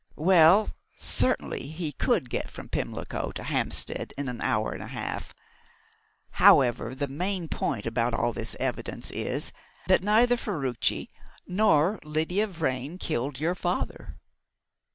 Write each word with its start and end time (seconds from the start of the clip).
"Well, 0.17 0.71
certainly 0.97 1.67
he 1.67 1.91
could 1.91 2.31
get 2.31 2.49
from 2.49 2.69
Pimlico 2.69 3.31
to 3.33 3.43
Hampstead 3.43 4.15
in 4.17 4.27
an 4.29 4.41
hour 4.41 4.71
and 4.71 4.81
a 4.81 4.87
half. 4.87 5.35
However, 6.41 6.95
the 6.95 7.07
main 7.07 7.47
point 7.47 7.85
about 7.85 8.15
all 8.15 8.33
this 8.33 8.55
evidence 8.59 9.11
is, 9.11 9.53
that 9.87 10.01
neither 10.01 10.37
Ferruci 10.37 11.11
nor 11.45 11.99
Lydia 12.03 12.47
Vrain 12.47 12.97
killed 12.97 13.39
your 13.39 13.53
father." 13.53 14.17